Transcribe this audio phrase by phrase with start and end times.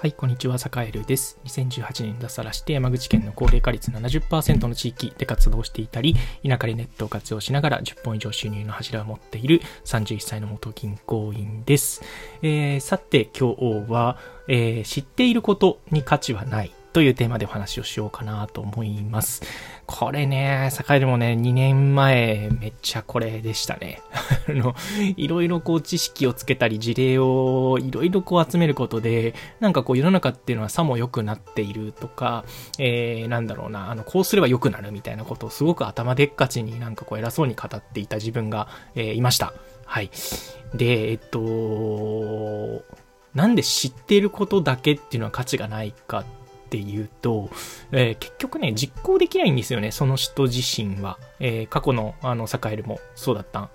[0.00, 1.38] はい、こんにちは、坂エルです。
[1.44, 12.00] 2018年脱サラして山口県の高齢化率70%の地域で活動していたり、田舎でネットを活用しながら10本以上収入の柱を持っている31歳の元銀行員です。
[12.40, 14.16] えー、さて、今日は、
[14.48, 19.42] えー、知っていることに価値はないというテーマでお話をしようかなと思います。
[19.86, 24.00] これね、境でもね、2年前めっちゃこれでしたね。
[24.48, 24.74] あの、
[25.16, 32.44] いろいろこう知識をつけたり事例をいろいろこう集めることで、なんかこう世の中っていうのはさも良くなっているとか、
[32.78, 39.52] えー、なんだろうな、あの、こうすれば良くなるみたいなことをすごく頭でっかちになんかこう偉そうに語っていた自分が、えー、いました。
[39.86, 40.10] はい。
[40.74, 42.82] で、えっと、
[43.34, 46.39] なんで知っていることだけっていうのは価値がないかって
[46.70, 47.50] ていうと、
[47.92, 51.18] えー、結局ね、実行できないんですよね、その人自身は。
[51.40, 53.70] えー、過去の、あの、サカエルもそうだった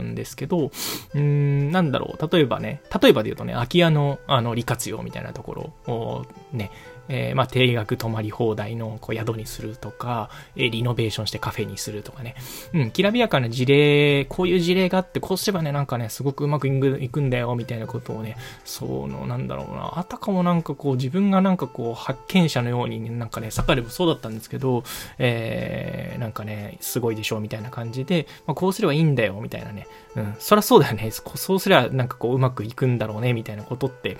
[0.00, 0.70] んですけど、
[1.14, 6.70] うん、なんだろう、例えばね、例えばで言うとね、空き家の、あの、利活用みたいなところを、ね、
[7.08, 12.36] えー、まあ、定額泊まり放題のこう宿にするとか、えー、リノベーションしてカフェにするとかね。
[12.72, 24.84] うん、きらびやかな事例、こういう事例があって、こうすればね、なんかね、すごくうまくいくんだよ、みたいなことをね、その、なんだろうな、あたかもなんかこう、自分がなんかこう、発見者のように、ね、なんかね、坂でもそうだったんですけど、
[25.18, 29.86] えー、なんかね、すごいでしょ、みたいな感じで、まあ、こうすればいいんだよ、みたいなね。
[30.16, 31.10] うん、そりゃそうだよね。
[31.10, 34.16] そうすればなんかこう、うまくいくんだろうね、みたいなことって、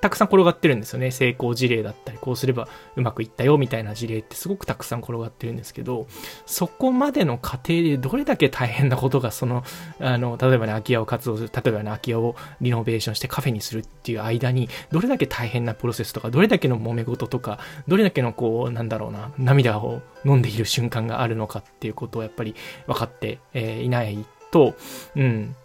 [0.00, 1.10] たくさん転がってるんですよね。
[1.10, 6.06] 成功事例だったり、こうすればうまくいったよみたいな事例ってすごくたくさん転がってるんですけど、
[6.46, 9.64] そこまでの過程でどれだけ大変なことがその、
[10.00, 22.54] あの、例えばね、空き家を活動する、例えばね、空き家をリノベーションしてカフェにするっていう間に、どれだけ大変なプロセスとか、どれだけの揉め事とか、どれだけのこう、なんだろうな、涙を飲んでいる瞬間があるのかっていうことをやっぱり
[22.86, 24.74] 分かって、えー、いないと、
[25.16, 25.56] うん、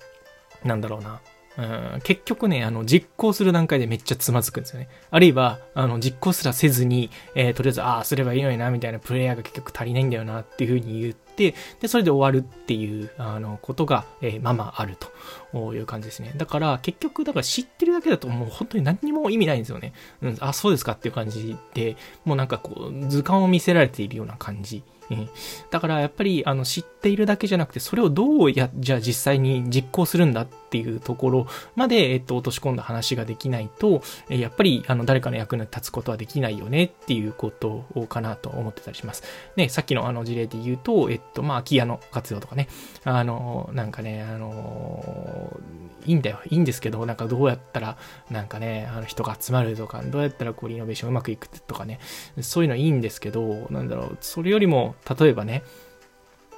[0.63, 1.21] なんだろうな、
[1.57, 1.61] う
[1.97, 4.89] ん、結局ね、あの、実行する段階でめっちゃつまずくんですよね。
[5.11, 11.55] あるいは、あの、実行すらせずに、えー、とりあえず、ああ、すればいいのにな、みたいなプレイヤーが結局足りないんだよな、っていうふうに言っ、で、
[11.87, 14.97] それで終わるっていう、あの、ことが、えー、まあまあある
[15.51, 16.33] という感じですね。
[16.35, 19.93] だから、結局、だから知ってるだけだともう本当に何にも意味ないんですよね。
[20.21, 25.29] うん、あ、そうですかっていう感じで、もうなんかこう、図鑑を見せられているような感じうん、
[25.69, 39.23] だからやっぱりあの知っているだけじゃなくて、それをどうや、じゃあ実際に実行するんだっていうところまで、えっと、落とし込んだ話ができないと、えやっぱりあの誰かの役に立つことはできないよねっていうことかなと思ってたりします。
[39.55, 42.67] ね、さっきのあの事例で言うと、えっと、まあ、空き家の活用とかね、
[43.03, 45.59] あの、なんかね、あの、
[46.05, 47.97] いいんだよ、いいんですけど、なんかどうやったら、
[48.29, 51.99] なんかね、あの人が集まるとか、どうやったらこうリノベーションうまくいくとかね、
[52.41, 55.63] そういうのいいんですけど、なんだろう、それよりも、例えばね、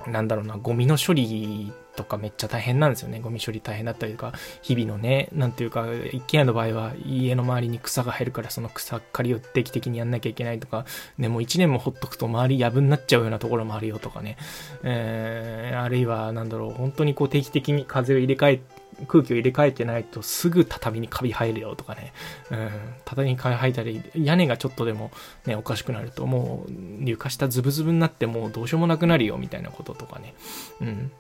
[0.08, 3.19] なんだろうな、ゴミの処理とかめっちゃ大変なんですよね。
[3.19, 10.85] ゴミ処理大変だったりとか、日々のね、なんていうか、一軒家の場合は家の周りに草が生えるからその草刈りを定期的にやんなきゃいけないとか、
[11.17, 14.38] ね、もう一年もほっとくと周りやぶになっちゃうようなところもあるよとかね。
[14.83, 18.62] えー、あるいは、なんだろう、本当にこう定期的に風を入れ替え
[19.07, 22.13] 空気を入れ替えてないとすぐ畳にカビ生えるよとかね、
[22.50, 22.69] うん、
[23.03, 25.12] 畳にカビ生えたり、屋根がちょっとでも
[25.45, 26.72] ね、おかしくなるともう
[27.03, 30.33] 床下ズブズブになってもうどうしようもなくなるよみたいなこととかね、
[30.81, 31.12] うん。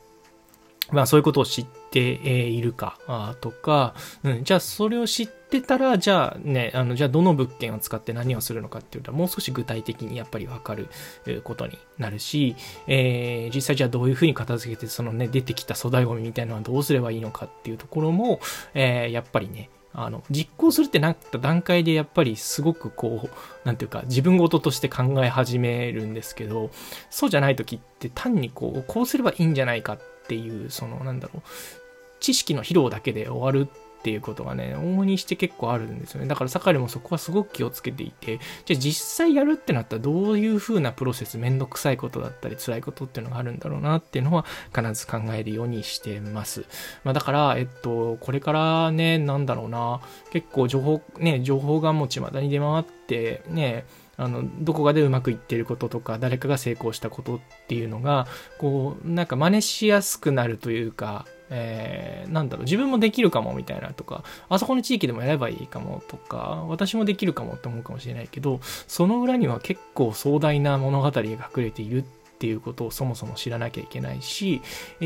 [0.91, 2.99] まあそういうことを知っているか
[3.41, 10.89] とか、うん、じゃあそれを知ってたら、じゃあね、あの、じゃあどの物件を使って何をするのかっていうと、もう少し具体的にやっぱりわかる
[11.43, 12.55] ことになるし、
[12.87, 18.39] えー、実際じゃあどういうふうに片付けて、そのね、出てきた粗大ゴミみたいなのはどうすればいいのかっていうところも、
[18.73, 26.69] えー、やっぱりね、あの、実行するってなった段階でやっぱりすごくこう、なんていうか自分事として考え始めるんですけど、
[27.09, 31.49] そうじゃない時って単にこう、こうすればいいんじゃないかってっていう、そのなんだろう、
[32.19, 36.27] 知識の披露だけで終わるっていうことがね、往々にして結構あるんですよね。
[36.27, 46.65] だから坂でもそこはすごく気をつけていて、じゃあ実際やるってなったらどういう風なプロセス、めんどくさいことだったり辛いことっていうのがあるんだろうなっていうのは必ず考えるようにしてます。
[47.03, 53.85] まあだから、えっと、これからね、なんだろうな、結構情報、ね、情報がもう巷に出回って、ね、
[54.17, 58.27] あの、どこかでうまくいってることとか、誰かが成功したことっていうのが、
[58.57, 72.03] こう、なんか真似しやすくなるというか、えー、なんだろう、自分もできるかもみたいなとか、あそこの地域でもやればいいかもとか、私もできるかもって思うかもしれないけど、その裏には結構壮大な物語が隠れているっ
[72.37, 74.61] ていうことをそもそも知らなきゃいけないし、
[74.99, 75.05] え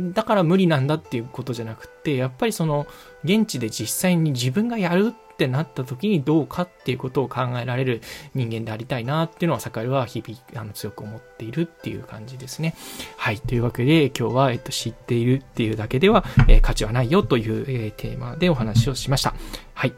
[0.00, 2.86] ー、だから無理なんだっていうことじゃなくて、やっぱりその、
[3.24, 8.02] 現地で実際に自分がやるってなった時にどうかっていうことを考えられる
[8.34, 12.74] 人間でありたいなっていうのは、坂井は日々あの強く思っているっていう感じですね。
[13.16, 13.40] はい。
[13.40, 19.34] というわけで、今日は、えっと、知っているっていうだけでは、えー、価値はないよという、えー、テーマでお話をしました。
[19.74, 19.92] はい。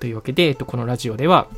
[0.00, 1.48] というわけで、えっと、このラジオでは、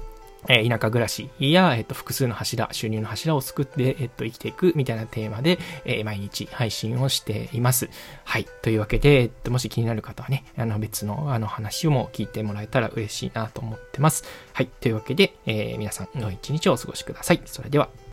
[0.48, 7.88] え田舎暮らしや、えっと、複数の柱、収入の柱を作って、えっと、生きていくみたいなテーマで、え毎日配信をしています。
[8.24, 8.46] はい。
[8.62, 14.24] というわけで、えっと、もし気になる方はね、あの、別の、あの、話をも聞いてもらえたら嬉しいなと思ってます。
[14.52, 14.66] はい。
[14.66, 17.40] というわけで、えー、皆さん、の一日をお過ごしください。
[17.44, 17.88] それでは。